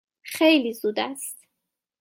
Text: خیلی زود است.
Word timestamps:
خیلی 0.23 0.73
زود 0.73 0.99
است. 0.99 1.39